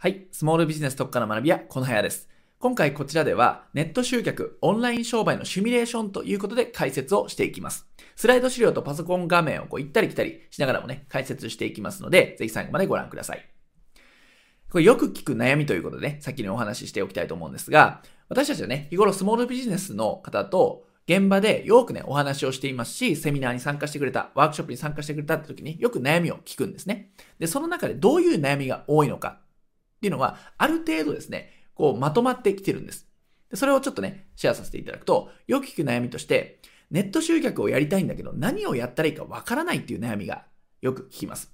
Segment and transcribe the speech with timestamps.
[0.00, 0.28] はい。
[0.30, 2.28] スモールビジネス特化の学びはこの部屋です。
[2.60, 7.84] 今回こちらではネット集客、オンライン商売のシミュレーションということで解説をしていきます。
[8.14, 13.44] スライド資料とパソコン画面をこう行ったり来たりしながらもね、解説していきますので、ぜひ最後までご覧ください。
[14.70, 27.10] これよく聞く悩みということでね、先にお話ししておきたいと思うんですが、私たちはね、日頃スモールビジネスの方と現場でよくね、お話をしていますし、セミナーに参加してくれた、ワークショップに参加してくれたって時によく悩みを聞くんですね。
[27.40, 29.40] で、その中でどういう悩みが多いのか
[29.98, 33.06] っていうのは、ある程度ですね、こうまとまってきてるんです。
[33.50, 40.46] でそれをちょっとね、シェアさせていただくと、よく聞く悩みとして、ネット集客をやりたいんだけど、何をやったらいいかわからないっていう悩みが
[40.80, 41.52] よく聞きます。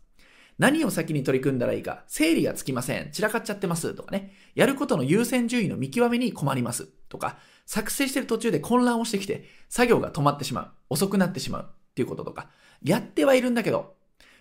[0.58, 3.94] 何を先に取り組んだらいいか、整理がつきません、散らかっちゃってます。
[3.94, 6.86] とかね、やることの優先順位の見極めに困ります。
[7.08, 11.68] とか、作成してる途中で混乱をしてきて、作業が止まってしまう、遅くなってしまう。
[11.70, 12.50] っていうこととか、
[12.82, 13.94] やってはいるんだけど、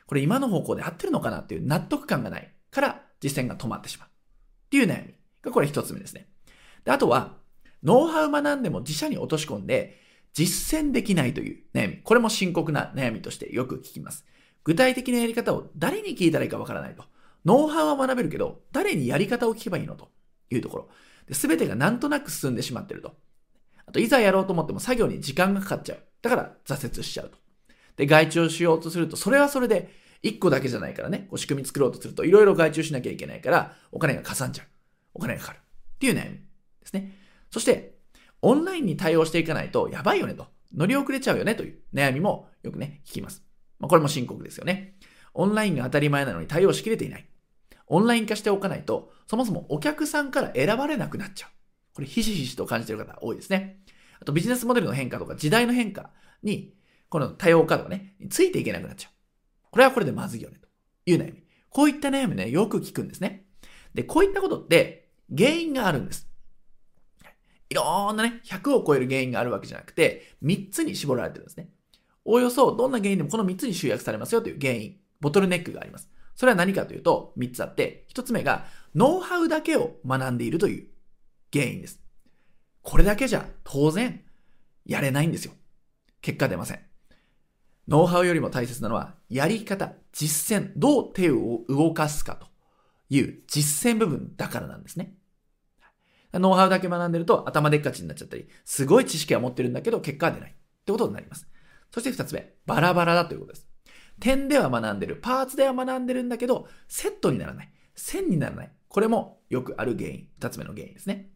[0.07, 4.11] これ今の方向で合ってるのかなっていう納得感がないから実践が止まってしまうっ
[4.69, 6.27] ていう悩みがこれ一つ目ですね。
[6.83, 7.37] で、あとは、
[7.81, 9.99] ノウハウ学んでも自社に落とし込んで
[10.33, 11.97] 実践できないという悩み。
[12.03, 14.25] これも深刻な悩みとしてよく聞きます。
[14.65, 17.03] 具体的なやり方を誰に聞いたらいいかわからないと。
[17.45, 20.09] ノウハウは学べるけど、誰にやり方を聞けばいいのと
[20.49, 20.89] いうところ。
[21.31, 23.15] すべてがなんとなく進んでしまってると。
[23.85, 25.99] あと、いざやろうと思っても作業に時間がかかっちゃう。
[26.21, 27.37] だから挫折しちゃうと。
[27.97, 29.89] で、外注しようとすると、それはそれで
[30.23, 34.67] 1個だけじゃないからね、こう仕組み作ろうとすると、いろいろ外注しなきゃいけないから、お金がかさんじゃう。
[35.13, 35.57] お金がかかる。
[35.57, 35.59] っ
[35.99, 36.41] ていう悩みで
[36.85, 37.11] すね。
[37.51, 37.97] そして、
[38.41, 40.47] オンラインに対応していかないとやばいよねと。
[40.75, 43.43] 乗り遅れちゃうよねという悩みもよくね、聞きます。
[43.79, 44.95] まあ、これも深刻ですよね。
[45.33, 47.27] オンラインが当たり前なのに対応しきれていない。
[47.87, 51.49] オンライン化しておかないと、そもそもお客さんから選ばれなくなっちゃう。
[51.93, 53.79] これひしひしと感じている方多いですね。
[54.19, 56.09] あとビジネスモデルの変化とか時代の変化
[56.41, 56.73] に、
[57.09, 59.12] この多様化とかね、ついていけなくなっちゃう。
[59.73, 60.69] これはこれでまずいよね、と
[61.07, 61.43] いう悩み。
[61.71, 63.47] こういった悩みね、よく聞くんですね。
[63.95, 66.29] で、こういったことって原因があるんです。
[67.71, 71.69] いろんなね、100を超える原因があるわけじゃなくて、3つに絞られてるんですね。
[72.23, 76.07] おおよそどんな原因でもこの3つに集約されますよという原因、ボトルネックがあります。
[76.35, 80.87] それは何かというと、3つあって、1つ目が、ノウハウだけを学んでいるという
[81.51, 81.99] 原因です。
[82.83, 84.23] これだけじゃ当然
[84.85, 85.53] やれないんですよ。
[86.21, 86.92] 結果出ません。
[87.87, 92.47] ノウハウよりも大切なのは、やり方、実践、どう手を動かすかと
[93.09, 95.15] いう実践部分だからなんですね。
[96.33, 100.53] ノウハウだけ学んでると頭でっかちになっちゃったり、すごい知識は持ってるんだけど結果は出ないっ
[100.85, 101.47] てことになります。
[101.91, 103.67] そして二つ目、バラバラだということです。
[104.19, 108.71] 点では学んでる、パーツでは学んでるんだけど、セットにならない、線にならない。
[108.87, 111.29] これもよくある原因、二つ目の原因ですね。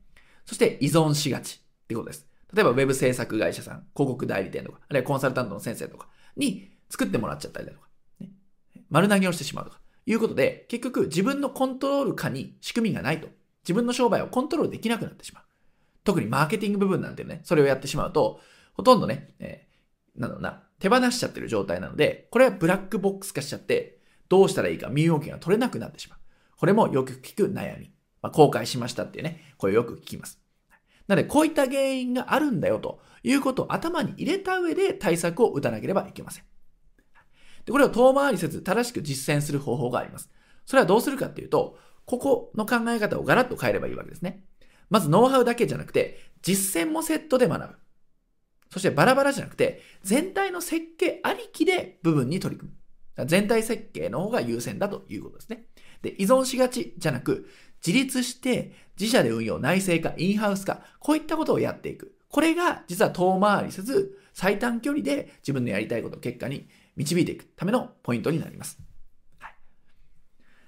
[0.45, 2.27] そして依存しがちってことです。
[2.53, 6.07] 例えばウェブ制作会社さん、広告代理店とか、あるいはコンサルタントの先生とか
[6.37, 7.87] に作ってもらっちゃったりだとか、
[8.19, 8.29] ね、
[8.89, 13.27] 丸投げをしてしまうとか、いうことで、結局自分のコントロール下に仕組みがないと。
[13.63, 15.43] 自分の商売をコントロールできなくなってしまう。
[16.05, 18.39] 特にマーケティング部分なんてね、それをやってしまうと、
[18.73, 23.99] ほとんどね、えー、なんだろうな、手放しちゃってる状態なので、これはブラックボックス化しちゃって、
[24.29, 26.19] どうしたらいいか身動きが取れなくなってしまう。
[26.57, 27.91] これもよく聞く悩み。
[28.21, 30.39] まあ、後悔しましたっていうね、これよく聞きます。
[31.07, 36.43] なので、こういった原因があるんだよということを頭に入れた上で対策を打たなければいけません。
[37.65, 40.29] でこれを遠回りせず正しく実践する方法があります。
[40.65, 44.43] それはどうするかっていうと、ここの考え方をガラッと変えればいいわけですね。
[44.89, 47.75] まずノウハウだけじゃなくて、実践もセットで学ぶ。
[48.71, 53.25] そしてバラバラじゃなくて、全体の設計ありきで部分に取り組む。
[53.25, 55.65] 全体設計の方が優先だということですね。
[56.01, 57.49] で、依存しがちじゃなく、
[57.85, 62.15] 自立して自社で運用、内製化、インハウス化、こういったことをやっていく。
[62.29, 68.79] これが実は遠回りせず、最短距離で自分のやりたいことを結果に導いていくためのポイントになります。
[69.39, 69.53] はい、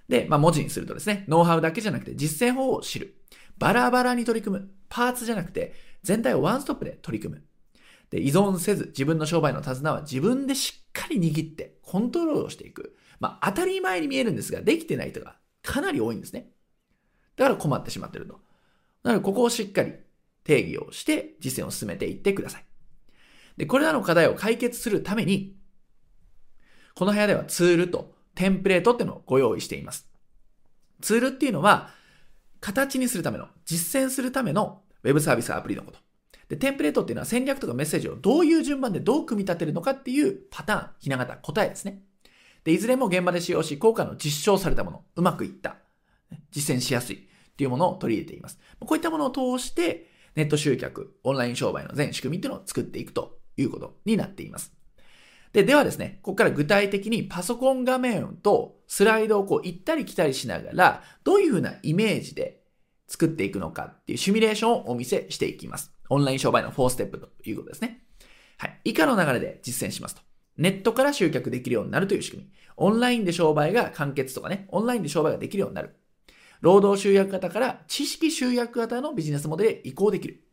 [0.08, 3.16] で、まあ、文字にするとですね、ノウハウだけじゃなくて実践法を知る。
[3.58, 4.70] バラバラに取り組む。
[4.88, 7.44] パーツじゃなくて、全体をワンストップで取り組む。
[8.10, 12.96] で、依存せず自分の商売の手綱は自分でしっかり握ってコントロールをしていく。
[13.20, 16.50] まあ、当たり前に見えるんですが、できてない人がかなり多いんですね。
[17.40, 18.38] だから困ってしまってると。
[19.02, 19.94] なので、ここをしっかり
[20.44, 22.66] 定義をして実践を進めていってください。
[23.56, 25.56] で、これらの課題を解決するために、
[26.96, 30.10] この部屋ではツールとテンプレートっていうのをご用意しています。
[31.00, 31.92] ツールっていうのは、
[32.60, 36.00] 形にするための、実践するためのウェブサービスアプリのこと。
[36.50, 42.02] で、テンプレートっていうのは戦略とかメッセージをどういう順番でどう組み立てるのかっていうパターン、ひな形、答えですね。
[42.66, 45.78] で、いずれも現場で使用し、効果の実証されたもの、うまくいった、
[46.52, 47.29] 実践しやすい
[47.60, 48.58] っていうものを取り入れています。
[48.80, 54.72] こういったものを通して、ネット集客、オンライン商売の全仕組みっていうのを作っていくということになっています。
[55.52, 62.62] で、ではですね、ここから具体的にパソコン画面とスライドをこう行ったり来たりしながら、どういうふうなイメージで
[63.08, 65.92] 作っていくのかっていうシミュレーションをお見せしていきます。
[66.10, 68.06] オンライン商売の4ステップということですね。
[68.58, 68.80] はい。
[68.86, 70.22] 以下の流れで実践しますと。
[70.58, 72.50] ネットから集客できるようになるという仕組み。
[72.78, 75.96] オンラインで商売が完結とかね、オンラインで商売ができるようになる。
[76.62, 80.44] 労働集約型から知識集約型のビジネスモデルへ移行できる。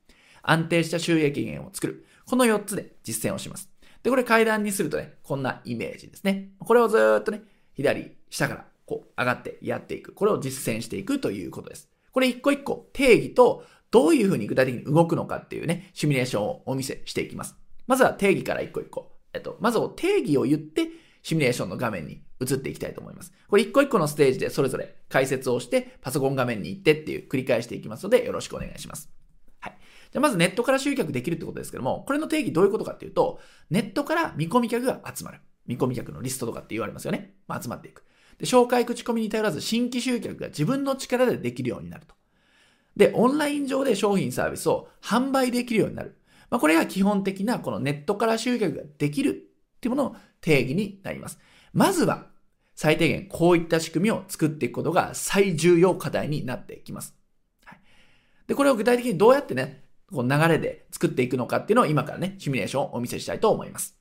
[0.42, 2.06] 安定した収益源を作る。
[2.24, 3.70] この4つで実践をします。
[4.02, 6.50] で、これ階段にするとね、こんなイメージですね。
[6.60, 7.42] これをずっとね、
[7.74, 10.12] 左、下からこう上がってやっていく。
[10.12, 11.88] これを実践していくということです。
[12.12, 17.56] これ一個一個定義とどういうふうに具体的に動くのかっていうね、シミュレーションをお見せしていきます。
[17.86, 19.12] まずは定義から一個一個。
[19.32, 20.88] えっと、まず定義を言って、
[21.22, 23.32] シミュレーションの画面に移っていきたいと思います。
[23.48, 29.10] これ一個一個のステージでそれぞれ解説をして、パソコン画面に行ってっていう繰り返していきますので、よろしくお願いします。
[29.60, 29.76] はい。
[30.12, 33.40] じゃまずネットから集客できるってことですけども、これの定義どういうことかっていうと、
[33.70, 35.40] ネットから見込み客が集まる。
[35.66, 37.34] 見込み客のリストとかって言われますよね。
[37.48, 38.04] まあ、集まっていく。
[38.38, 42.14] で、紹介口コミに頼らず新規集客が自分の力でできるようになると。
[42.96, 46.16] で、オンライン上で商品サービスを販売できるようになる。
[46.50, 49.32] まあ、これが基本的なこのネットから集客ができるっ
[49.80, 51.38] ていうものの定義になります。
[51.76, 52.28] まずは、
[52.74, 57.14] 最低限こういった仕組みを作っていくことが最重要課題になってきます。
[57.66, 57.80] はい、
[58.46, 63.98] で、これを具体的にどうやってね、この流れで作っていくのかっていうのを今からね、シミュレーションをお見せしたいと思います。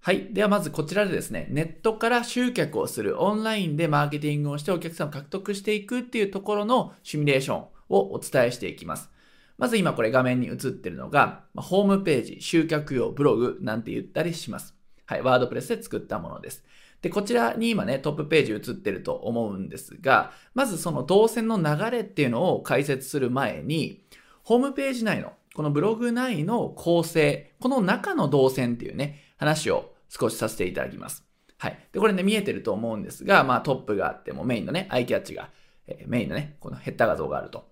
[0.00, 0.32] はい。
[0.32, 9.10] ではまずこちらでですね、ネットから集客をする、オンラインでマーケティングをしてお客さんを獲得していくっていうところのシミュレーションをお伝えしていきます。
[9.58, 14.76] まず今これ画面に映ってるのが、ホームページ、集客用ブログなんて言ったりします。
[15.06, 15.22] はい。
[15.22, 16.64] ワードプレスで作ったものです。
[17.02, 24.04] で、こちらに今ね、トップページ映ってると思うんですが、まずその動線の流れっていうのを解説する前に、
[24.42, 31.24] ホームページ内の、このブログ内の構成、この中の動線っていうね、話を少しさせていただきます。
[31.56, 31.78] はい。
[31.92, 35.50] で、これね、見えてると思うんですが、まあトップがあってもメインのね、アイキャッチが、
[35.86, 37.70] えー、メインのね、このヘッダ画像があると。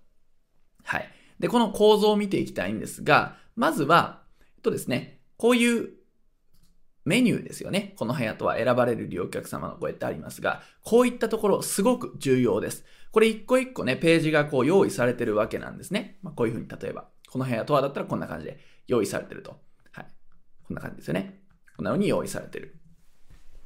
[0.85, 1.09] はい。
[1.39, 5.91] で、この構造を見ていきたいんですが、まずは、えっとですね、こういう
[7.09, 7.95] メニューですよね。
[7.97, 12.85] この部屋とは選ばれる利用客様の声ってありますが、こういったところすごく重要です。
[13.11, 16.19] これ一個一個ね、ページがこう用意されてるわけなんですね。
[16.23, 19.59] まあ、こういうふうに例えば、この部屋とはだったらこんな感じで用意されてると。
[19.93, 20.07] はい。
[20.67, 21.41] こんな感じですよね。
[21.77, 22.78] こんな風に用意されてる。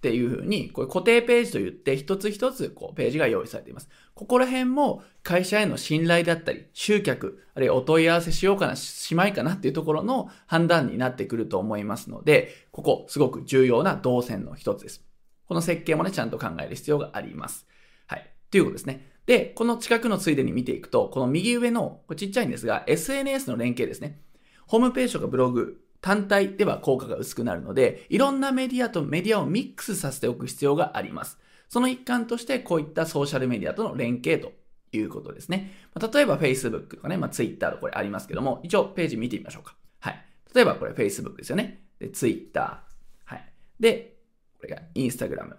[0.02, 3.88] っていう風に、これ固定ページといって一つ一つこうページが用意されています。
[4.14, 15.04] ここら辺も会社への信頼だったり、集客、あるいはお問い合わせしようかな、しまいかなっていうところの判断になってくると思いますので、ここすごく重要な動線の一つです。
[15.46, 17.68] この設計もね、ちゃんと考える必要があります。
[18.08, 18.28] はい。
[18.50, 19.08] ということですね。
[19.26, 24.20] で、この近くのついでに見ていくと、この右上の、これちっちゃいんですが、SNS の連携ですね。
[24.66, 31.38] ホームページとかブログ、単体では効果が薄くなるので、いろんなメディアとメディアをミックスさせておく必要があります。
[31.68, 34.52] その一環としてこういったソーシャルメディアとの連携と
[34.90, 35.72] いうことですね。
[36.12, 39.76] 例えば Facebook とかね、まあ、Twitter とこれありますけども、一応ページ見てみましょうか。
[40.00, 40.24] はい。
[40.52, 41.84] 例えばこれ Facebook ですよね。
[42.00, 42.82] で、Twitter。
[43.24, 43.52] はい。
[43.78, 44.16] で、
[44.58, 45.56] これが Instagram で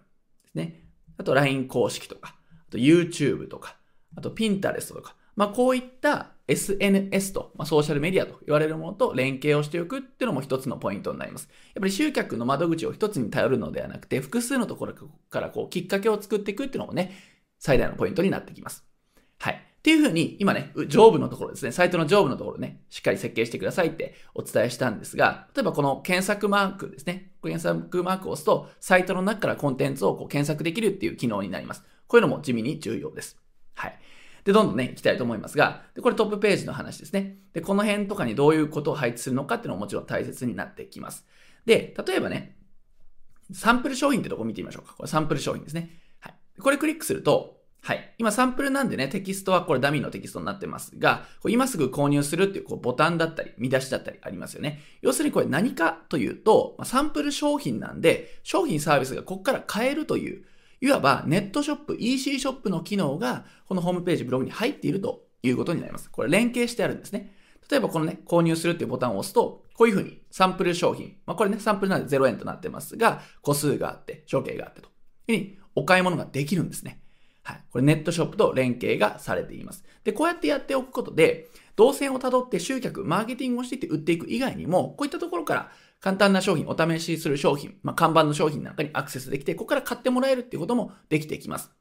[0.51, 0.83] すね。
[1.17, 3.77] あと LINE 公式とか、あと YouTube とか、
[4.17, 11.47] あと Pinterest とか、まあ、こういった SNS と、まあ、ソーシャルメディアと言われるものと連携をしておくっていうのも一つのポイントになります。
[11.73, 14.93] やっぱり集客の窓口を一つに頼るのではなくて、複数のところ
[15.29, 17.13] からこうきっかけを作っていくっていうのもね、
[17.59, 18.83] 最大のポイントになってきます。
[19.39, 19.53] はい。
[19.53, 31.83] っていうふうに、今ね、上部のところですね、サイトの上部のところね、しっかり設計してくださいってお伝えしたんですが、例えばこの検索マークですね、検索マークを押すと、サイトの中からコンテンツをこう検索できるっていう機能になります。
[32.07, 33.37] こういうのも地味に重要です。
[33.75, 33.99] はい。
[34.43, 37.37] で、どんどんね、行きたいと思いますが、で、これトップページの話ですね。
[37.53, 41.25] で、この辺とかにどういうことを配置するのかっていうのももちろん大切になってきます。
[41.65, 42.57] で、例えばね、
[43.51, 44.95] サンプル商品ってとこ見てみましょうか。
[44.95, 45.89] これサンプル商品ですね。
[46.19, 46.33] はい。
[46.59, 48.15] これクリックすると、はい。
[48.17, 54.79] 今サンプルなんでね、テキストはこれダミーのテキストになってますが、これ今すぐ購入するっていうこうボタンだったり、見出しだったりありますよね。
[55.01, 60.45] 要するにこれ何かというと、サンプル商品なんで、商品サービスがここから買えるという
[60.83, 66.11] いわばネットショップ、EC ショップの機能がこのホームページ、ブログに入っているということになります。
[66.11, 67.33] これ連携してあるんですね。
[67.71, 74.89] 例えばこのね、購入するっていうボタンを押すと、こういうふうにサンプル商品、まあこれね、サンプルなんで0円となってますが、個数があって、処刑があってと。
[75.29, 77.01] いううにお買い物ができるんですね。
[77.43, 77.63] はい。
[77.71, 79.85] これネットショップと連携がされています。
[80.03, 81.47] で、こうやってやっておくことで、
[81.77, 85.71] 動線をたどって集客、マーケティングをしていって売っていく以外にも、こういったところから
[86.03, 91.71] 簡単な商品、お試しする商品、まあ、看板の商品なんかにアクセスできて、ここから買ってもらえるっていうこともできてきます。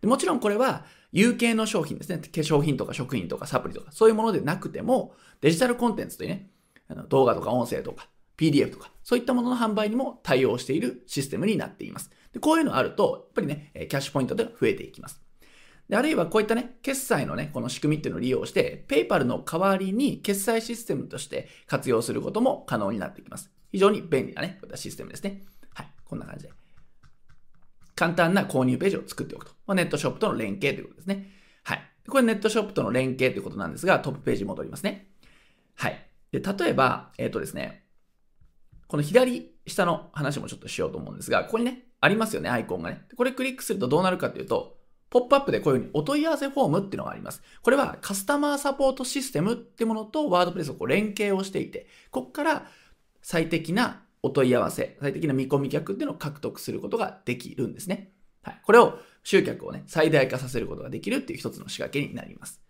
[0.00, 2.18] でもちろんこれは、有形の商品ですね。
[2.18, 6.48] 化粧品とか食品とかサプリとか、そういうものでなくても、デジタルコンテンツというね、
[6.86, 12.12] あの動画とか音声とか、PDF とか、そういったものの販売にも対応しているシステムになっています。
[12.32, 15.20] でこういうのあると、やっぱりね、キャッシュポイントで増えていきます。
[15.92, 23.50] であるいはこういったね、決済のね、この仕組みっていうのを利用して、PayPal の代わりに決済システムとして活用することも可能になってきます。
[23.72, 25.42] 非常に便利なね、こういったシステムですね。
[25.74, 25.92] はい。
[26.06, 26.52] こんな感じで。
[27.94, 29.52] 簡単な購入ページを作っておくと。
[29.66, 31.26] まあ、ネットショップとの連携ということですね。
[31.62, 31.82] はい。
[32.08, 35.08] これネットショップとの連携ということなんですが、トップページに戻りますね。
[35.74, 36.06] はい。
[36.30, 37.84] で、例えば、えっ、ー、とですね、
[38.86, 43.04] この左下の話もちょっとしようと思うんですが、ここにね、ありますよね、アイコンがね。
[43.14, 44.81] これクリックするとどうなるかというと、
[45.12, 47.42] ポップアップでこういうふうにお問い合わせフォームっていうのがあります。
[47.60, 52.66] これはカスタマーサポートシステムってものとワードプレスをこう連携をしていて、ここから
[53.20, 58.12] 最適なお問い合わせ、最適な見込み客っていうのを獲得することができるんですね。
[58.42, 58.60] はい。
[58.64, 62.62] これを集客をね、最大化させることができるっていう一つの仕掛けになります。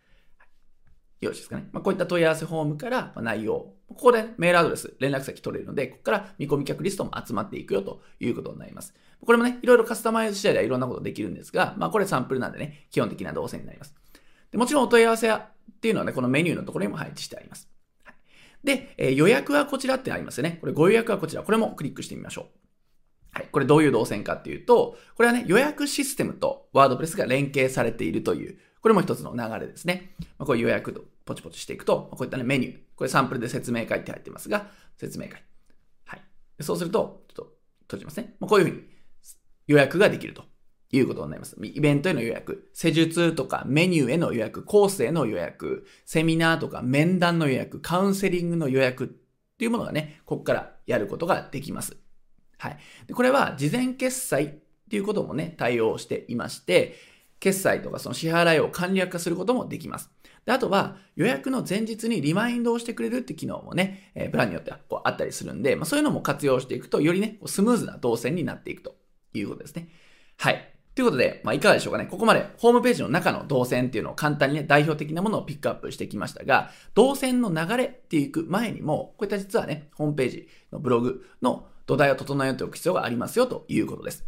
[1.20, 1.68] よろしいですかね。
[1.70, 8.92] まあ、こういった問い合わせフォームから内容、ここでメールアドレス、連絡先取れるので、ここから見込み客リストも集まっていくよということになります。
[9.24, 13.94] これもね、いろいろカスタマイズ次第ではいろんなことできるんですが、まあこれサンプルなんでね、基本的な動線になります。
[14.50, 15.38] でもちろんお問い合わせっ
[15.80, 17.68] ていうのはね、このメニューのところにも配置してあります。
[18.64, 20.58] で、えー、予約はこちらってありますよね。
[20.60, 21.42] これご予約はこちら。
[21.42, 22.46] これもクリックしてみましょう。
[23.32, 23.48] はい。
[23.50, 30.14] これどういう動線かっていうと、これはね、予約システムとワードプレスが連携されているという、これも一つの流れですね。
[30.38, 32.78] まあ、こういう予約とポチポチしていくと、こういったね、メニュー。
[32.94, 35.42] これサンプルで説明会って入ってますが、説明会。
[36.04, 36.22] はい。
[36.60, 37.52] そうすると、ちょっと
[37.82, 38.34] 閉じますね。
[38.38, 38.82] まあ、こういうふうに
[39.66, 40.44] 予約ができると
[40.90, 41.56] いうことになります。
[41.62, 49.08] イベントへの予約、施術とかメニューへの予約、コースへの予約、セミナーとか面談の予約、カウンセリングの予約っ
[49.58, 51.96] ていうものがね、ここからやることができます。
[52.58, 52.78] はい。
[53.06, 54.50] でこれは事前決済っ
[54.90, 56.94] ていうこともね、対応していまして、
[57.40, 60.10] 決済とかその支払いを簡略化することもできます。
[60.44, 68.96] であとは予約の前日にリマインドをしてくれるって機能もね、えー、プランによってはこうあったりするんで、まあ、そういうのも活用していくと、よりね、スムーズな動線になっていくと
[69.38, 69.88] いうことですね。
[70.38, 70.72] はい。
[70.94, 72.06] ということで、まあ、いかがでしょうかね。
[72.06, 84.26] ここまでホームページの中の動線っていうのを簡単にね、代表的なものをピックアップしてきましたが、動線の流れっていく前にも、こういった実はね、ホームページのブログの土台を整えておく必要がありますよということです。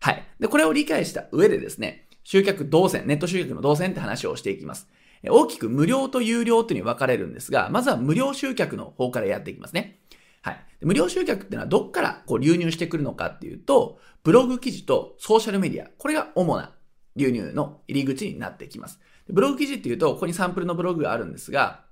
[0.00, 0.22] はい。
[0.38, 4.88] で、これを理解した上でですね、集客動線、ネット集客の動線って話をしていきます。
[5.24, 10.00] 大きく無料と有料っていうに分かれるんですが、まずは無料集客の方からやっていきますね。
[10.42, 10.64] はい。
[10.82, 16.72] 無料集客っていうのはどっからこう流入してくるのかっていうと、ブログ記事とソーシャルメディア、これが主な
[17.16, 19.00] 流入の入り口になってきます。
[19.28, 21.84] ブログ記事っていうと、ここにサンプルのブログがあるんですが、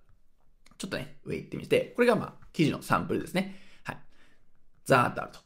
[0.79, 3.57] ちょっとね、上行ってみて、これがまあ、記事のサンプルですね。
[3.85, 3.99] はい。
[4.85, 5.41] ザーッとあると。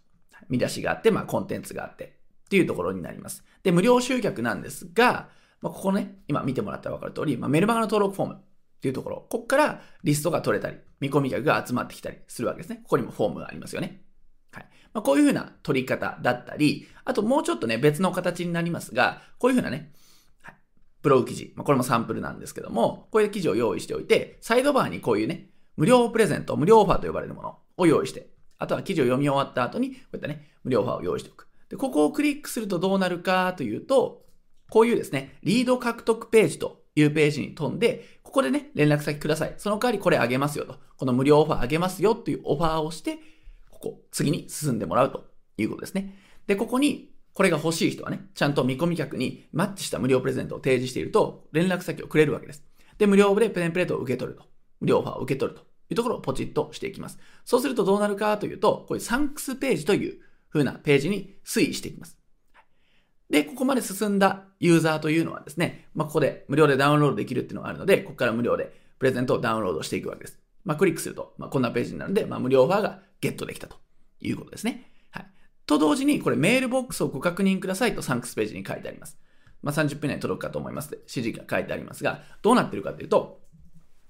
[0.49, 3.45] 見出しがあって、まあ、コンテンツがあって、っていうところになります。
[3.63, 5.29] で、無料集客なんですが、
[5.61, 8.41] まあ、ここね、今見てもらったらわかる通り、まあ、メルマガの登録フォーム
[8.85, 12.81] っていうところ、ここからリストが取れたり、見込み客が集まってきたりするわけですね。
[12.83, 14.03] ここにもフォームがありますよね。
[14.53, 14.69] はい。
[14.93, 19.91] まあ、こういうふうな取り方だったり、あともうちょっとね、別の形になりますが、こういうふうなね、
[20.43, 20.55] はい、
[21.01, 25.49] ブログ記事、まあ、これもサンプルなんですけども、こういう記事を用意しておいて、サイドバーにこういうね、
[25.79, 31.49] 無料プレゼント、無料オファーと呼ばれるものを用意して、あとは記事を読み終わった後に、こういったね、無料オファーを用意しておく。
[31.71, 34.25] で、ここをクリックするとどうなるかというと、
[34.71, 39.55] こういうですね、リード獲得ページというページに飛んで、ここでね、連絡先ください。
[39.59, 40.79] その代わりこれあげますよと。
[40.97, 43.19] この無料オファーあげますよっていうオファーをして、
[43.71, 45.25] ここ、次に進んでもらうと
[45.57, 46.15] いうことですね。
[46.47, 52.65] で、ここに、これが欲しい人はね、ちゃんと見込み客にマッチした無料プレゼントを提示していると、連絡先をくれるわけです。
[52.99, 54.45] で、無料でプレンプレートを受け取ると。
[54.81, 57.19] 無料オファーを受け取るというところをポチッとしていきます。
[57.45, 60.21] そうするとどうなるかというと、こういうサンクスページという
[60.53, 62.19] 風なページに推移していきます。
[63.31, 70.39] で、ここまで進んだユーザーというのはですね、まあ、ここで無料でダウンロードできるっていうのがあるので、ここから無料でプレゼントをダウンロードしていくわけです。
[70.65, 73.77] まあ、クリックすると、まあ、こんなページになるので、まあ、無料オファーがゲットできたと
[74.21, 74.91] いうことですね。
[75.11, 75.27] はい。
[75.67, 79.19] と同時に、これメールボックスをご確認くださいとサンクスページに書いてあります。
[79.63, 83.41] まあ、30分以内に届くかと思いますで、指示が書いてありますが、どうなってるかというと、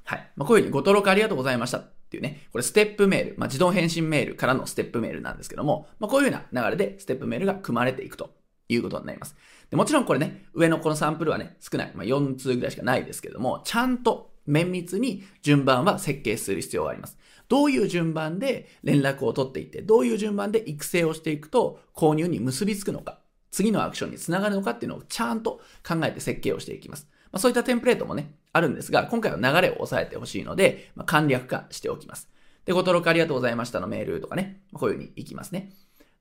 [0.04, 0.30] はい。
[0.36, 8.30] まあ、こういうふうにご登録ありがとうございましたっていうね、これステップメール、まあ、自動返信メールからのステップメールなんですけども、まあ、こういうふうな流れでステップメールが組まれていくと
[8.68, 9.36] いうことになります。
[9.70, 11.92] でもちろんこれね、上のこのサンプルはね、少ない。
[11.94, 17.18] まあ、4通ぐらいしかないですけども、ちゃんと綿密に順番は設計する必要があります。
[17.48, 27.08] どういう順番で連絡を取っていって、どういう順番で育成をしていくと購入に結びつくのか、次のアクションにつながるのかっていうのをちゃんと考えて設計をしていきます。
[27.30, 32.28] まあ、そういったテンプレートもね、あるんですが、今回は流れを押さえてほしいので、まあ、簡略化しておきます。
[32.64, 35.72] で、ご登録ありがとうございましたのメールとかね、こういうふうに行きますね。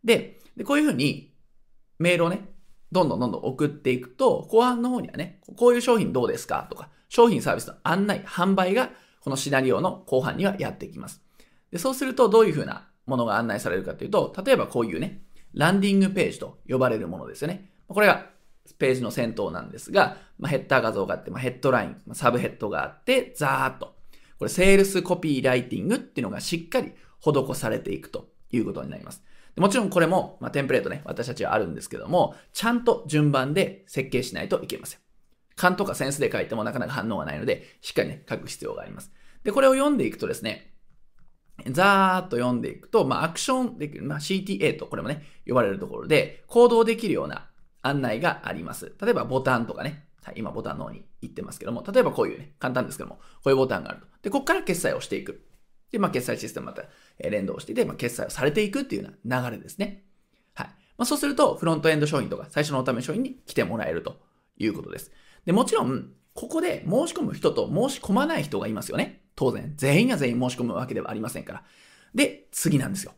[0.04, 1.33] で、でこういうふうに
[2.00, 2.50] メールをね、
[2.92, 6.68] どんどんどんどん送っていくと、後半の方にはね、こういう商品どうですか？
[6.70, 11.22] とか、商品サービスの案内、販売が、このシナリオの後半にはやってきます。
[11.72, 15.22] でそうすると、どういうふうなものが案内されるかというと、例えばこういうね、
[15.54, 17.72] ランディングページと呼ばれるものですよね。
[17.88, 18.28] これが
[18.78, 23.96] ページの先頭なんですが、まあ、ヘッダー画像があって、まあ、ヘッドライン、まあサブヘッドがあって、ザーッと。
[24.40, 29.24] これ、セールスコピーライティングっていうのがしっかり施されていくということになります。
[29.58, 35.00] もちろんこれも、まあ、テンプレートね、私たちはあるんですけども、ちゃんと順番で設計しないといけません。
[35.56, 39.12] 勘とかセンスで書いてもなかなか反応がないので、しっかりね、書く必要があります。
[39.44, 40.74] で、これを読んでいくとですね、
[41.70, 47.50] ざーっと読んでいくと、まあ、アクションできる、まあ、CTA とこれもね、呼ばれるところで、行動できるような
[47.84, 48.96] 案内があります。
[49.00, 54.08] 例えばボタンとかね、はい、今ボタンの方に行ってますけども、例えばこういうね、簡単ですけども、こういうボタンがあると。
[54.24, 55.46] で、ここから決済をしていく。
[55.94, 56.84] で、まあ、決済システムまた
[57.20, 60.04] 連動していて、まあ、決済をされていくっていうような流れですね。
[60.56, 60.68] はい。
[60.98, 64.20] まあ、そうすると、フロントエンド商品とか最初のお試し商品に来てもらえると
[64.58, 65.12] いうことです。
[65.46, 69.22] で、もちろん、ここで申し込む人と申し込まない人がいますよね。
[69.36, 71.64] 当然、全員が全員申し込むわけではありませんから。
[72.16, 73.14] で、次なんですよ。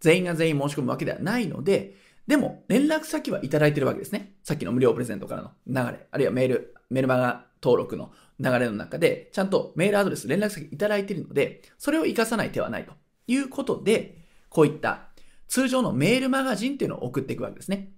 [0.00, 1.94] 全員が全員申し込むわけではないので、
[2.26, 4.34] でも、連絡先はいただいてるわけですね。
[4.42, 12.92] さっきの無料プレゼントからの流れ、あるいはメール、メルマガ登録の流れの中で、ちゃんとメールアドレス、連絡先いただいているので、それを活かさない手はないと
[13.26, 14.18] いうことで、
[14.48, 15.08] こういった
[15.46, 17.92] 通常のメールマガジンっていうのを送っていくわけですね。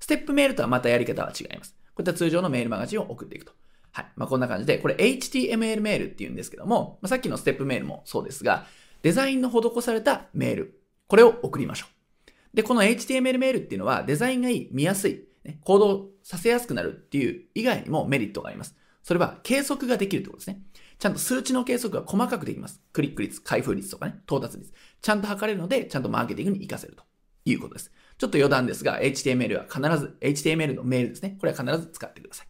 [0.00, 1.76] ステップメールとはまたやり方は違います。
[1.94, 3.52] こういった通常のメールマガジンを送っていくと。
[3.92, 4.06] はい。
[4.16, 8.66] まあ、こんな感じで、これ HTML メールっていうんですけども、まあ、さっきのステップメールもそうですが、
[9.02, 12.56] デザインの施されたメール、これを送りましょう。
[12.56, 18.76] で、この HTML メールっていうのはデザインがいい、見やすい、ね、行動させやすくなるっていう以外にもメリットがあります。
[19.04, 20.62] それは計測ができるってことですね。
[20.98, 22.80] ちゃんと数値の計測が細かくできます。
[22.92, 24.72] クリック率、開封率とかね、到達率。
[25.02, 27.04] ちゃんと測れるので、ちゃんとマーケティングに活かせると
[27.44, 27.92] いうことです。
[28.16, 31.36] ちょっと余談ですが、HTML は必ず、HTML のメールですね。
[31.38, 32.48] これは必ず使ってください。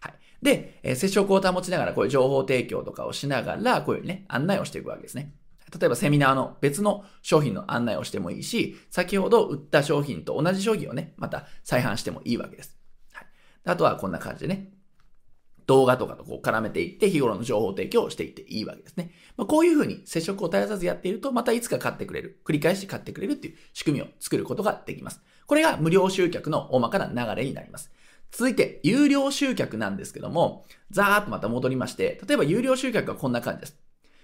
[0.00, 0.14] はい。
[0.40, 5.34] で、えー、接触を保ちながら、こういう情報提供とかをしながら、こういうね、案内をしていくわけですね。
[5.76, 12.78] 例えばセミナーの別の商品の案内をしてもいいし、先ほど売った商品と同じ商品をね、また再販してもいいわけです。
[13.12, 13.26] はい。
[13.64, 14.77] あとはこんな感じでね、
[15.68, 19.10] 動画とかとこう絡めていって日頃の情報提供をしていっていいわけですね。
[19.36, 22.40] まあ、こういうふうに接触を絶やさずやっていると、またいつか買ってくれる。
[22.46, 25.20] 繰り返し買ってくれるっていう仕組みを作ることができます。
[25.46, 27.92] これが無料集客の大まかな流れになります。
[28.32, 33.76] 続いて、有料集客なんですけども、ざーっとまた戻りまして、例えば有料集客はこんな感じです。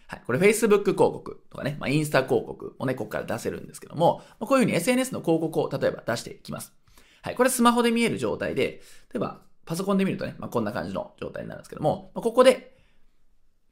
[0.06, 0.22] はい。
[0.26, 6.72] これ Facebook 広告とかね、まあ、インスタ広告をね、ここから出せるんですけども、まあ、こういうふうに SNS の広告を例えば出していきます。
[7.20, 7.34] はい。
[7.34, 8.80] これスマホで見える状態で、
[9.12, 12.76] 例えばパソコンで見るとね、まあ、こんな感じの状態になるんですけども、まあ、ここで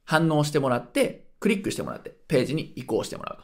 [0.03, 3.43] 反応してもらって、クリックしてもらって、ページに移行してもらうと。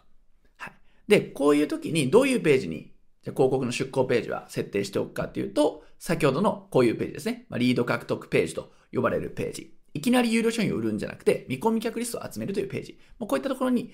[0.58, 0.74] はい。
[1.08, 7.46] で、こういう時にどういうページに、じゃ広告の出稿ページは設定しておくかっていうと、先ほどのこういうページですね。
[7.50, 9.76] まあ、リード獲得ページと呼ばれるページ。
[9.94, 13.00] いきなり有料商品を売るんじゃなくて、見込み客リストを集めるというページ。
[13.18, 13.94] もうこういったところに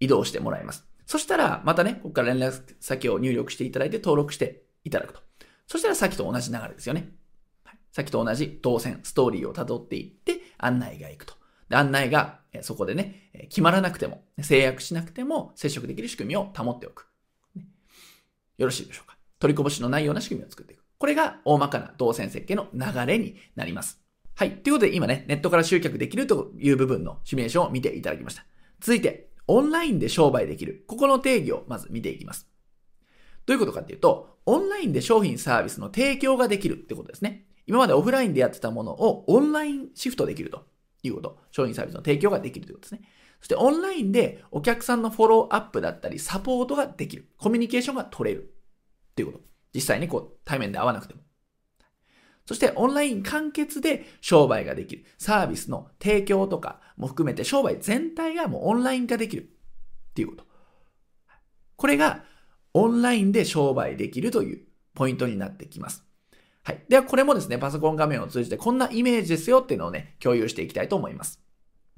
[0.00, 0.86] 移動してもらいます。
[1.06, 5.20] そしたら、またね、ここから連絡先を入力していただいて登録していただくと。
[5.66, 7.10] そしたらさっきと同じ流れですよね。
[7.94, 11.34] さっきと同じ動線、ストーリーを辿っていって案内が行くと。
[11.68, 17.06] で案内がそこでね、決まらなくても、制約しなくても接触できる仕組みを保っておく。
[18.58, 19.16] よろしいでしょうか。
[19.38, 20.82] 取りこぼしのないような仕組みを作っていく。
[20.98, 24.02] これが大まかな動線設計の流れになります。
[24.34, 24.50] はい。
[24.56, 28.44] ということで今ね、ネットから集客できるという部分のシミュレーションを見ていただきました。
[28.80, 30.84] 続いて、オンラインで商売できる。
[30.88, 32.48] ここの定義をまず見ていきます。
[33.46, 37.46] どういうことかっていうと、オンラインで商品サービスの提供ができるってことですね。
[37.66, 40.66] 今までオフラインでやってたものをオンラインシフトできると
[41.02, 41.38] いうこと。
[41.50, 43.08] 商品サービスの提供ができるということですね。
[43.40, 47.28] そしてオンラインでお客さんのフォローアップだったりサポートができる。
[47.38, 48.54] コミュニケーションが取れる。
[49.12, 49.44] っていうこと。
[49.74, 51.20] 実際にこう対面で会わなくても。
[52.46, 55.04] そしてオンライン完結で商売ができる。
[55.18, 59.42] サービスの提供とかも含めて商売全体がもうオンライン化できる。
[59.42, 59.46] っ
[60.14, 60.46] ていうこと。
[61.76, 62.24] これが
[62.74, 66.04] オンラインで商売できるというポイントになってきます。
[66.64, 66.82] はい。
[66.88, 71.38] では、これもですね、パソコン画面を通じてこんなイメージですよっていうのをね、共有していきたいと思います。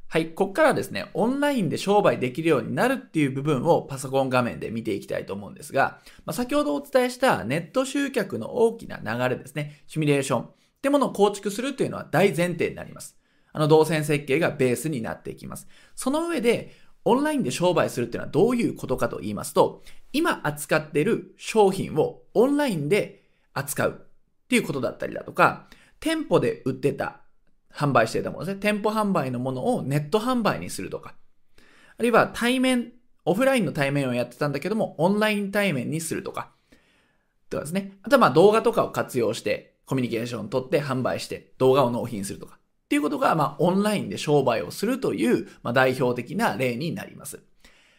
[0.08, 0.26] はい。
[0.30, 10.50] ここからですね、オンラインで商売できるようになるっていう部分をパソコン画面で見ていきたいと思うんですが、まあ、先ほどお伝えしたネット集客の大きな流れですね、シミュレーションっ
[10.82, 13.16] てものを構築するというのは大前提になります。
[13.52, 15.68] あの動線設計がベースになっていきます。
[15.94, 16.72] その上で、
[17.04, 23.22] オンラインで商売するっていうのはどういうことかと言いますと、今扱っている商品をオンラインで
[23.54, 24.06] 扱う。
[24.46, 25.66] っていうことだったりだとか、
[25.98, 27.20] 店舗で売ってた、
[27.76, 28.60] 販売していたものですね。
[28.60, 31.14] 店舗販売のものをネット販売にするとか、
[31.98, 32.92] あるいは対面、
[33.26, 36.52] オフラインの対面をやってたんだけども、オンライン対面にするとか、
[37.50, 37.98] とかですね。
[38.02, 47.42] あとはまあ動画とかを活用して、コミュニケーションを取って販売して、動画を納品するとか、っていうことが、まあオンラインで商売をするという、まあ代表的な例になります。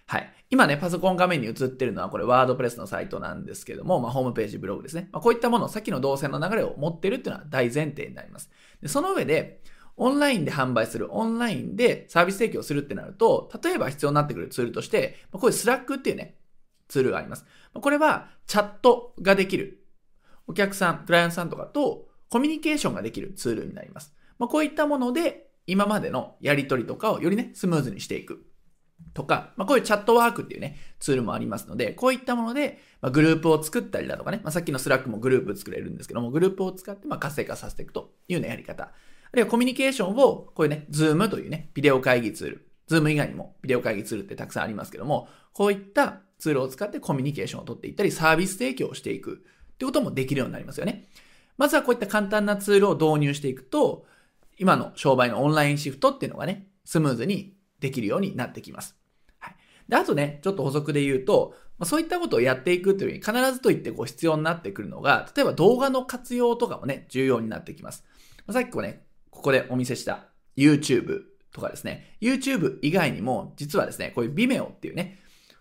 [0.07, 0.33] はい。
[0.49, 5.09] 今ね、パソコン画面に映ってるのはこれ WordPress のサイトなんですけども、まあ、ホームページ、ブログですね。
[5.11, 8.49] まあ、こういったもの、さっきの導線の流れを持ってるっていうのは大前提になります。
[8.81, 9.61] でその上で、
[9.97, 16.37] オンラインで販売する、オンラインでサービス提供するってなると、例えば必要になってくるツールとして、まあこういう Slack っていうね、
[16.87, 17.45] ツールがあります。
[17.73, 19.83] これはチャットができる。
[20.47, 24.13] お客さん、クライアントさんとかとコミュニケーションができるツールになります。
[24.39, 28.45] まあ、こういったもので今までのやり取りとかをよりね、スムーズにしていく。
[29.13, 38.83] とか、まあ、こういう Chatwork っていうね、ツールもありますので、こういったもので、まあ、グループを作ったりだとかね、まあ、さっきの Slack もグループ作れるんですけども、グループを使って、ま、活性化させていくというようなやり方。
[38.83, 38.91] あ
[39.33, 42.67] るいはコミュニケーションを、こういうね、 Zoom というね、ビデオ会議ツール。
[42.87, 51.09] Zoom 以外にもビデオ会議ツールってたくさんありますけども、こういったツールを使ってコミュニケーションを取っていったり、サービス提供をしていくってこともできるようになりますよね。
[51.57, 54.05] まずはこういった簡単なツールを導入していくと、
[54.57, 58.95] 今の商売のオンラインシフトっていうのがね、スムーズにできるようになってきます。
[59.39, 59.55] はい。
[59.87, 68.03] で、あとね、ちょっと補足で言うと、ま、そういったことをやっていくというふうに必ずと言ってこう必要になってくるのが、例えば動画の活用とかもね、重要になってきます。
[68.45, 75.19] ま、さっきこね、ここでお見せした YouTube とかですね、YouTube 以外にも実はですね、こういう Vimeo っていうね、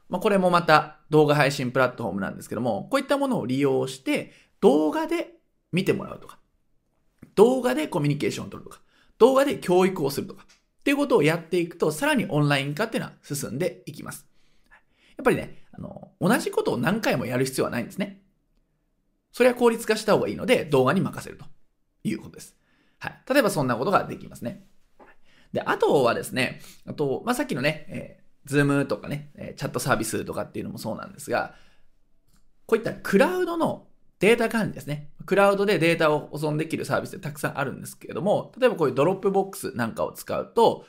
[0.09, 5.35] まあ、これもまた動画配信プラットフォームなんですけども、こういったものを利用して動画で
[5.73, 6.39] 見てもらうとか、
[7.35, 8.83] 動画でコミュニケーションを取るとか、
[9.19, 10.47] 動画で教育をするとか、
[10.87, 14.25] っていうことをやっていくと、さらにオンライン化っていうのは進んでいきます。
[15.17, 18.23] やっぱりね、あの、同じことを何回もやる必要はないんですね。
[19.33, 21.45] それは効率化した方がいいので、動画に任せると
[22.05, 22.55] いうことです。
[23.01, 23.21] はい。
[23.29, 24.65] 例えばそんなことができますね。
[25.53, 31.57] で、あとはですね、あと、まあ、さっきのね、えー、ズームとかね、チャットサービスとかっていうのもそうなんですが、
[32.67, 35.11] こういったクラウドのデータ管理ですね。
[35.27, 40.87] クラウドでデータを保存できるサービスってたくさんあるんですけれども、例えばこういう Dropbox なんかを使うと、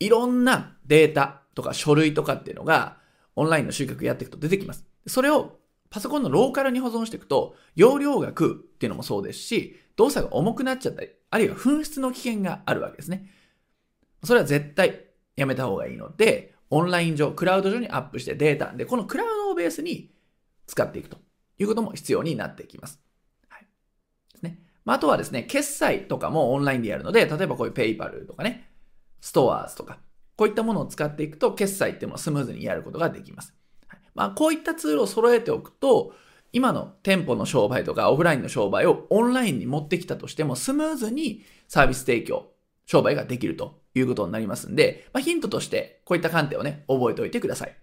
[0.00, 2.98] いろんなデータとか書類とかっていうのが、
[3.36, 4.84] オンラインの集客やっていくと出てきます。
[5.06, 5.58] それを
[5.90, 13.28] パソコンのローカルに保存していくと、容量が食うっていうのもそうですし、動作が重くなっちゃったり、あるいは紛失の危険があるわけですね。
[14.24, 15.04] それは絶対
[15.36, 20.10] やめた方がいいので、オンライン上、クラウド上にアップしてデータで、このクラウドをベースに
[20.66, 21.18] 使っていくと。
[21.62, 23.00] いうことも必要になってきます。
[23.48, 23.66] はい。
[24.32, 24.58] ですね。
[24.84, 28.70] まあ、あとはですね、決済とかもオンラインでやるので、例えばこういう PayPal とかね、
[29.20, 29.98] ストアーズとか、
[30.36, 33.54] こういったものを使っていくと、決済っていうのをスムーズにやることができます。
[33.86, 36.14] はい、まあ、こういったツールを揃えておくと、
[36.52, 42.50] 今の店舗の商売とかオフラインの商売をオンラインに持ってきたとしても、スムーズにサービス提供、
[42.86, 47.76] 商売ができるということになりますんで、まあ、ヒントとしてこういった観点をね、覚えておいてください。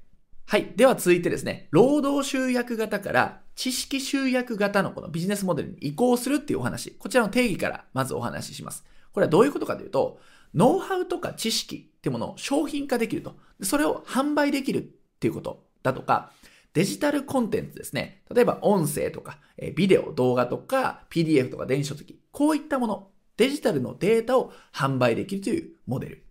[0.45, 0.73] はい。
[0.75, 6.91] では続いてですね、労働集約型から知識集約型のこのビジネスモデルに移行するっていうお話。
[6.91, 8.85] こちらの定義からまずお話しします。
[9.11, 10.21] これはどういうことかというと、
[10.55, 13.35] ノウハウとか知識ってものを商品化できると。
[13.61, 14.81] それを販売できるっ
[15.19, 16.31] ていうことだとか、
[16.71, 18.21] デジタルコンテンツですね。
[18.33, 19.39] 例えば音声とか、
[19.75, 22.17] ビデオ、動画とか、PDF とか電子書籍。
[22.31, 26.23] こういったもの、デジタルのデータを販売できるというモデル。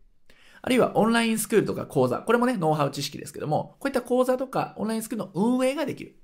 [0.63, 2.21] あるいはオンラインスクールとか講座。
[2.21, 6.17] これもね、ノウハウ知識ですけども、こういった講座とかオンラインスクールの運営ができる。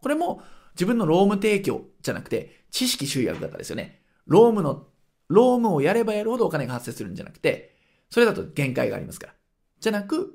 [0.00, 0.42] これも
[0.74, 4.02] 自分の労務提供じゃなくて、知識集約型ですよね。
[4.26, 4.86] 労務の、
[5.28, 7.74] 労務をやればやるほどお金が発生するんじゃなくて、
[8.10, 9.34] それだと限界がありますから。
[9.80, 10.34] じゃなく、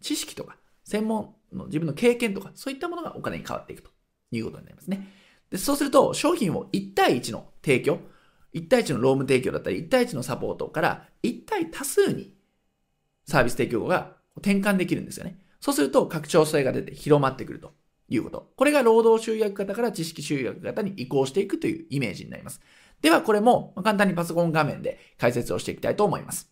[0.00, 3.90] 知識とか、専門の自分の経験とか、そういったものがお金に変わっていくと
[4.30, 5.08] いうことになりますね。
[5.50, 8.00] でそうすると、商品を1対1の提供、
[8.54, 12.34] 1対1の労務提供だったり、1対1のサポートから1対多数に
[13.26, 15.38] サービス提供が転換できるんですよね。
[15.60, 17.72] そうすると拡張性が出て広まってくると
[18.14, 18.50] いうこと。
[18.56, 22.60] これが労働集約型から知識集約型に移行していくというイメージになります。
[23.00, 26.50] ではこれも簡単にパソコン画面で解説をしていきたいと思います。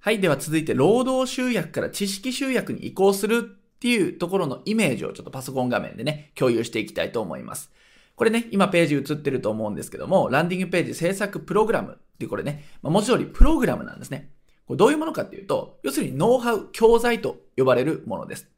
[0.00, 0.20] はい。
[0.20, 7.72] では続いて労働集約から知識集約に移行するっていうところのイメージをちょっとパソコン画面でね、共有していきたいと思います。
[8.14, 14.30] これね、今ページ映ってると思うんですけども、ランディングページ制作プログラムってこれね、まあ、文字通りプログラムなんですね。
[14.66, 18.51] これどういうものかっていうと、要するにノウハウ、教材と呼ばれるものです。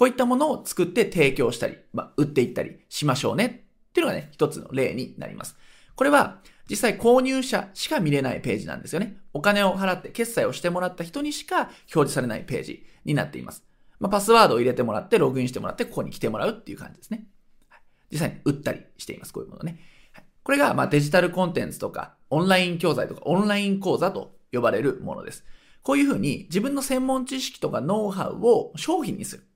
[0.00, 5.58] こういったものを作って提供したり、まあ、売っていったりしましょうねっていうのがね、一つの例になります。
[5.94, 6.38] これは
[6.70, 9.18] 実際購入者しか見れないページなんですよね。
[9.34, 13.62] お金を払って決済をしてもらった人にしか表示されないページになっています。
[13.98, 17.26] まあ、パスワードを入れてもらって、ログインしてもらって、ここに来てもらうっていう感じですね。
[17.68, 19.34] はい、実際に売ったりしています。
[19.34, 19.80] こういうものね。
[20.12, 25.44] はい、これがまデジタルコンテンツとか、オンライン教材とか、オンライン講座と呼ばれるものです。
[25.82, 29.49] こういうふうに自分の専門知識とかノウハウを商品にする。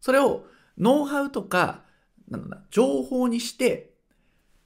[0.00, 0.44] それを
[0.78, 1.84] ノウハウとか、
[2.28, 3.92] なんだ情報にして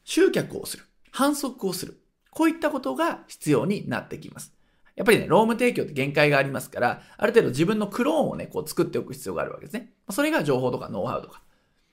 [0.04, 0.84] 集客をする。
[1.10, 2.00] 反則をする。
[2.30, 4.52] こういったことが必要になってきます。
[4.96, 9.92] やっぱりね、ローム提供って限界がありますから、ある程度自分のクローンをね、こう作っておく必要があるわけですね。
[10.10, 11.42] それが情報とかノウハウとか、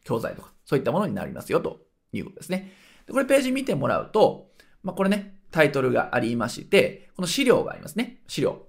[0.03, 1.79] 教材とか、そういったものになりますよ、と
[2.13, 2.73] いうことですね。
[3.07, 4.51] でこれページ見てもらうと、
[4.83, 8.21] まあ、これね、タイトルがありまして、この資料がありますね。
[8.27, 8.67] 資料。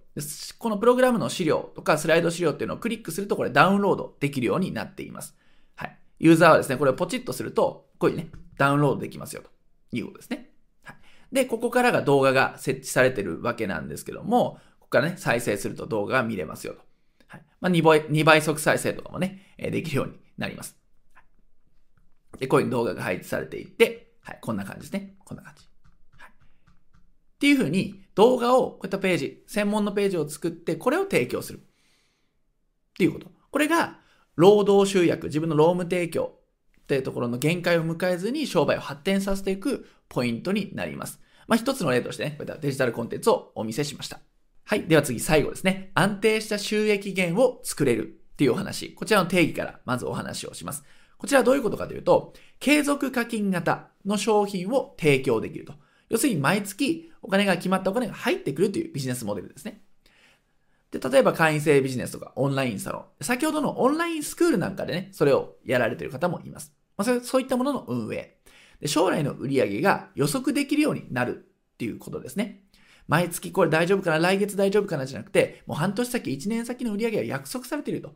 [0.58, 5.36] このプログラムの資料とかスライド資料っていうのをクリックするとこれダウンロードできるようになっています。
[5.74, 5.98] はい。
[6.18, 10.50] ユーザーはですね、これをポチッとすると、こういうね、ダウンロードできますよということですね。
[10.82, 10.96] はい。
[11.32, 16.80] で、ここからが動画が設置されてるわけなんですけども、ここからね、再生すると動画が見れますよと。
[17.28, 17.42] はい。
[17.60, 20.76] まあ、2倍、2倍速再生とかもね、できるようになります。
[22.38, 25.16] で、こういう動画が配置されていて、はい、こんな感じですね。
[25.24, 25.71] こんな感じ。
[27.42, 31.58] っていう風に、動画を、こういったページ、専門のページを作って、これを提供する。
[31.58, 31.62] っ
[32.96, 33.26] ていうこと。
[33.50, 33.98] これが、
[34.36, 36.38] 労働集約、自分の労務提供
[36.82, 41.18] っていうところの限界を迎えずに商売を発展させていくポイントになります。
[41.48, 44.20] まあ、一つの例としてね、こういったデジタルコンテンツをお見せしました。
[44.62, 44.84] はい。
[44.84, 45.90] では次、最後ですね。
[45.94, 48.94] 安定した収益源を作れるっていうお話。
[48.94, 50.84] こちらの定義からまずお話をします。
[51.18, 55.74] こちらはどういうことかというと、継続課金型の商品を提供できると。
[56.12, 59.80] 要するに毎月お金が決まったお金が入ってくるというビジネスモデルですね。
[60.90, 63.24] で、例えば会員制ビジネスとかオンラインサロン。
[63.24, 66.74] 先ほどのオンラインスクールなんかでね、それをやられている方もいます。
[66.98, 68.36] まあ、そういったものの運営。
[68.78, 72.64] で将来の売り上げが予測できるようになるっていうことですね。
[73.08, 78.14] 毎月これ大丈夫かな来月大丈夫かなじゃなくて、もう半年先、1年先の売り上げは約束されていると。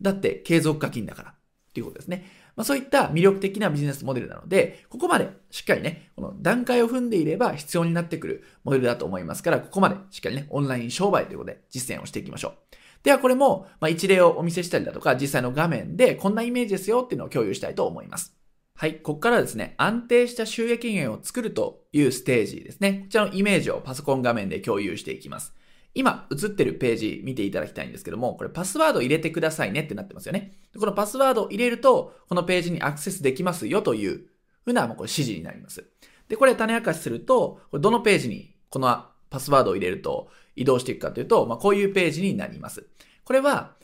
[0.00, 1.30] だって継続課金だから。
[1.30, 1.34] っ
[1.74, 2.24] ていうことですね。
[2.56, 12.76] まあ、そういった魅力的なビジネスモデルなので、ここまでしっかりね、この段階を踏んでいれば必要になってくるモデルだと思いますから、ここまでしっかりね、オンライン商売ということで実践をしていきましょう。
[13.02, 18.34] ではこれも、まあ、一例をお見せしたりだとか、実際の画面でこんなイメージですよっていうのを共有したいと思います。
[18.76, 18.96] はい。
[18.96, 23.02] ここからですね、安定した収益源を作るというステージですね。
[23.04, 25.54] こちらのイメージをパソコン画面で共有していきます。
[25.94, 30.58] 今映ってるページ見ていただきたいんですけども、これパスワード入れてくださいねってなってますよね。
[30.78, 34.26] このパスワードを入れると、このページにアクセスできますよという
[34.64, 35.86] ふうな、もうこれ指示になります。
[36.28, 42.86] で、これ種明かしすると、これどのページにこのパスワードを入れると移動していくかというと、まあ、こういうページになります。
[43.24, 43.76] これは、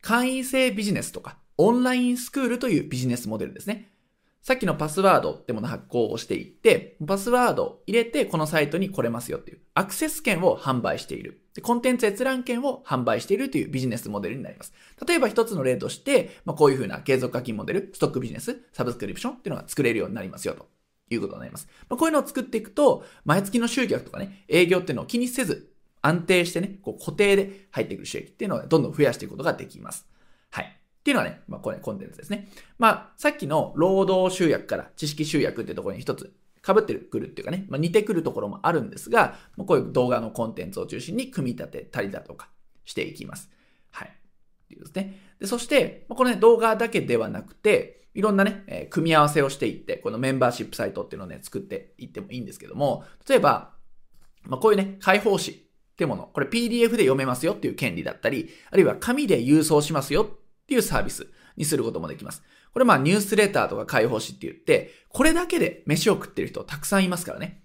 [0.00, 3.91] 会員制ビジネスとか、オンラインスクールというビジネスモデルですね。
[4.42, 11.42] さっきのパスワードってもの発行をしていって、パスワード入れてこのサイトに来れますよっていうアクセス権を販売している。
[11.62, 14.72] コンテンツ閲覧権を販売しているというビジネスモデルになります。
[15.06, 20.66] 例えば一つの例として、まあ、こういうふうな継続課金モデル、ストックビジネス、サブスクリプションっていうのが作れるようになりますよと
[21.10, 21.68] いうことになります。
[21.88, 30.04] まあ、こういうのを作っていくと、毎月の集客とかね、営業っていうのを気にせず、安定してね、こう固定で入ってくる収益っていうのをどんどん増やしていくことができます。
[30.50, 30.81] はい。
[31.02, 32.48] っていうのはね、まあ、これコンテンツですね。
[32.78, 36.32] まあ、さっきの労働集約から知識集約っていうところに一つ
[36.64, 42.50] 被ってくるっていうかね、まあ、似てくるところもあるんですが、まあ、こういう動画のコンテンツを中心に組み立てたりだとか
[42.84, 43.50] していきます。
[43.90, 44.08] はい。
[44.08, 44.12] っ
[44.68, 45.18] ていうですね。
[45.40, 53.72] で、そして、まあ、このね、動画だけではなくて、いろんなね、えー、組み合わせをしていって、このメンバーシップサイトっていうのをね、作っていってもいいんですけども、例えば、
[54.44, 60.28] まあ、こういうね、解放誌ってもの、これ PDF で読めますよっていう権利だったり、あるいは紙で郵送しますよ
[60.72, 61.26] っていうサービス
[61.58, 62.42] にすることもできます。
[62.72, 67.62] これまあニュースレターとか解放誌って言って、これだけで飯を食ってる人たくさんいますからね。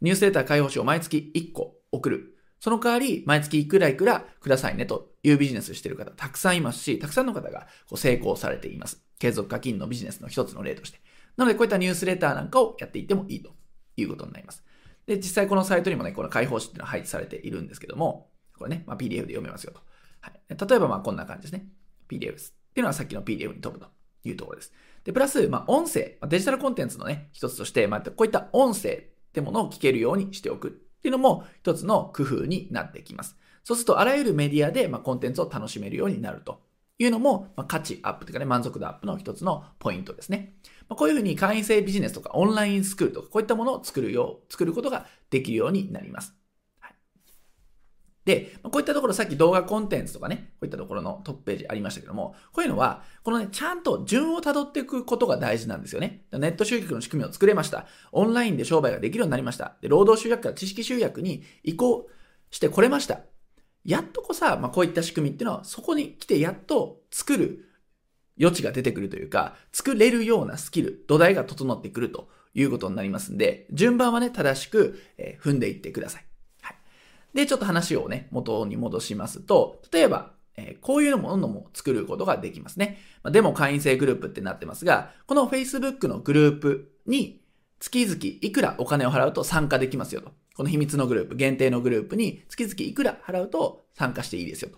[0.00, 2.36] ニュースレター解放誌を毎月1個送る。
[2.58, 9.04] その代わり、毎月いくらいくらくださいねというビジネスしてる方たくさんいますし、たくさんの方がこう成功されています。
[9.20, 10.98] 継続課金のビジネスの一つの例として。
[11.36, 13.52] なので、こういったニュースレターなんかをやっていってもいいと
[13.96, 14.64] いうことになります。
[15.06, 19.80] で、実際このサイトにもね、この解放誌っていうのは配置されているんですけども、これね、まあ、PDF で読めますよと。
[20.20, 20.40] はい。
[20.48, 21.68] 例えばまあこんな感じですね。
[22.08, 22.36] PDF っ
[22.74, 23.90] ていうのはさっきの PDF に飛ぶと
[24.24, 24.72] いうところです。
[25.04, 33.36] で、プラス、まあ、音声、デジタルコンテンツのね、一つとして、まあ、こういった音声ってものを聞けるようにしておくっていうのも一つの工夫になってきます。
[33.64, 36.60] そうすると、あらゆるメディアで、まあ、コンテンツを楽しめるようになると
[36.98, 40.54] いうのも、まあ、価値アップというかね、満足度アップの一つのポイントですね。
[40.88, 46.34] まあ、こういうふうに会員制ビジネスとかオンラインスクールとか、こういったものを作るよう、作ることができるようになります。
[48.24, 56.24] で、こういったところさっき動画コンテンツとかね、こういったところのトップページありましたけども、こういうのは、このね、ちゃんと順を辿っていくことが大事なんですよね。
[56.32, 57.86] ネット集客の仕組みを作れました。
[58.12, 59.76] オンラインで商売ができるようになりました。
[59.80, 62.08] で、労働集約から知識集約に移行
[62.50, 63.20] してこれました。
[63.84, 67.68] やっとこさ、まあ、こういった仕組みっていうのは、そこに来てやっと作る
[68.40, 75.00] 余地が出てくるというか、作れるようなスキル、土台が整ってくるということになりますんで、順番はね、正しく、
[75.40, 76.24] 踏んでいってください。
[77.34, 82.98] で、ちょっと話をね、元に戻しますと、例えば、えー、こういうものも作ることができますね。
[83.22, 87.42] まあ、でも会員制グループってなってますが、この Facebook のグループに
[87.80, 94.70] 月々いくらお金を払うと参加できますよとこの秘密のグループ、限定のグループに月々いくら払うと参加していいですよ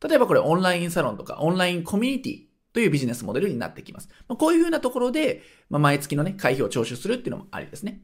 [0.00, 0.08] と。
[0.08, 2.40] 例えばこれオンラインサロンとかオンラインコミュニティ
[2.72, 4.08] というビジネスモデルになってきます。
[4.28, 8.02] まあ、こういうふうなところで、まあ、毎月のね、会費を徴収するっていうのもありですね。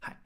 [0.00, 0.14] はい。
[0.14, 0.18] っ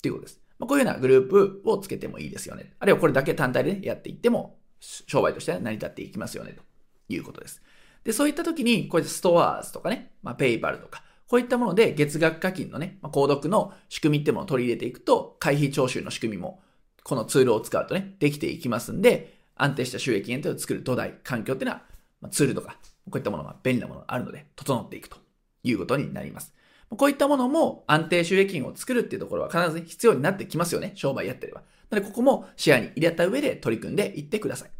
[0.00, 0.40] ていうことです。
[0.58, 2.74] まあ、こういうようなグループをつけてもいいですよね。
[2.78, 6.62] あるいはこれだけ単体で、ね、やっていっても、商売として成り立っていきますよね、と
[7.08, 7.62] いうことです。
[8.04, 16.62] で、そういった時に、こういったストアーズとかね、まあ、ペイパルとか、こういったもので月額課金のね、まあ、購読の仕組みってものを取り入れていくと、会費徴収の仕組みも、
[17.02, 21.82] このツールを使うとね、できていきますんで、安定した収益源というのを作る土台、環境っていうのは、
[22.20, 25.16] まあ、ツールとか、こういったものが便利なものがあるので、整っていくと
[25.64, 26.54] いうことになります。
[26.90, 30.92] こういったものも安定収益源を作るっていうところは必ず必要になってきますよね。
[30.94, 31.62] 商売やってれば。
[31.90, 34.70] なので、ここも視野に入れた上で取り組んでいってください。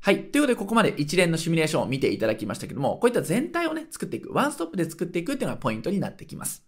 [0.00, 0.24] はい。
[0.24, 4.32] ということで、ここまで一連のシミュレーションを見ていただきましたけども、こういった全体をね、作っていく。
[4.32, 6.66] ワンストップで作っていくっていうのがポイントになってきます。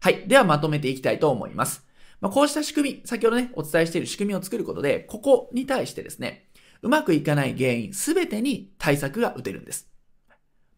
[0.00, 0.26] はい。
[0.26, 1.86] ではまとめていきたいと思います。
[2.20, 6.48] まあ、こうした仕組み、先ほどね、お伝えしている仕組みを作ることで、ここに対してですね、
[6.82, 9.88] うまくいかない原因すべてに対策が打てるんです。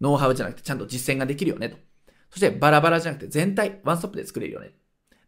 [0.00, 1.76] ノウハウじゃなくてちゃんと実践ができるよねと。
[2.30, 4.72] そしてバラバラじゃなくて全体、ワンストップで作れるよね。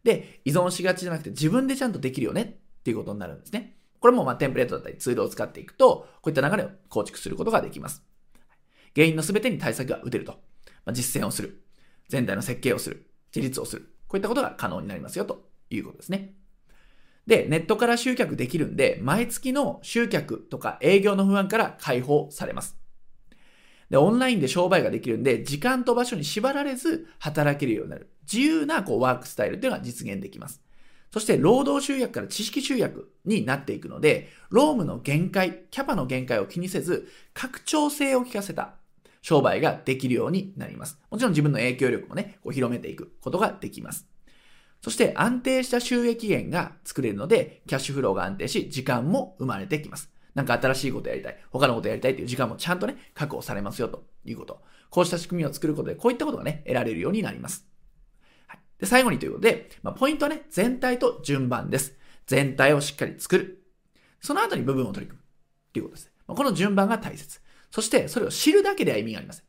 [0.03, 3.77] で、依存しがちじゃなくて自分でちゃんとできるよねっていうことになるんですね。
[3.99, 8.03] これもまあテンプレートだったりツールを使っていくと、こういった流れを構築することができます。
[8.95, 10.33] 原因のすべてに対策が打てると。
[10.85, 11.63] まあ、実践をする。
[12.09, 13.09] 全体の設計をする。
[13.33, 13.93] 自立をする。
[14.07, 16.35] こういったことが可能になりますよということですね。
[17.25, 22.77] で、ネットから集客できるんで、毎月の集客とか営業の不安から解放されます。
[23.93, 28.09] で、オンラインで商売ができるんで、時間と場所に縛られず働けるようになる。
[28.23, 30.63] 自由なこうワークスタイルっていうのが実現できます。
[31.11, 38.73] そして、労働集約から知識集約になっていくので、ロームの限界、キャパの限界を気にせず、拡張性を効かせた
[39.21, 40.97] 商売ができるようになります。
[41.11, 44.07] もちろん自分の影響力もね、こう広めていくことができます。
[44.81, 50.12] そして安定した収益源が作れるので、キャッシュフローが安定し、時間も生まれてきます。
[50.35, 54.61] なんか新しいことやりたい、他のことやりたいという時間もちゃんとね、確保されますよということ。
[54.89, 57.67] こうした仕組みを作ることで、こういったことがね、得られるようになります。
[58.47, 61.97] はい、で最後にということで、まあ、ポイントはね、全体と順番です。
[62.25, 63.63] 全体をしっかり作る。
[64.21, 65.23] その後に部分を取り組む。
[65.73, 66.11] ということです。
[66.27, 67.41] まあ、この順番が大切。
[67.71, 69.45] そして、それを知るだけでは意味がありません。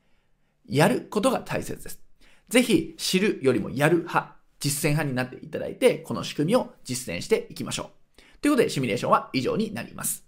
[0.67, 2.01] やることが大切です。
[2.49, 8.41] ぜひ、知るよりもやる派、実践派になっていただいて、この仕組みを実践していきましょう。
[8.41, 10.24] ということで、シミュレーションは以上になります。